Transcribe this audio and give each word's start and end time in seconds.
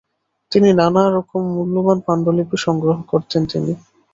তিনি 0.51 0.69
নানা 0.73 1.03
রকম 1.15 1.41
মূল্যবান 1.55 1.97
পাণ্ডুলিপি 2.05 2.57
সংগ্রহ 2.65 2.97
করতেন 3.11 3.41
তিনি। 3.51 3.73